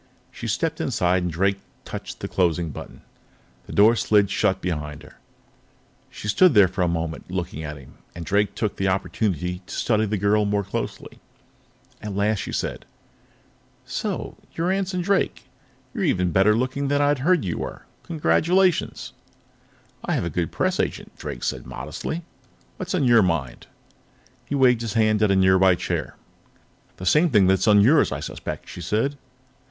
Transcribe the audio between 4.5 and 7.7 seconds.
behind her. She stood there for a moment, looking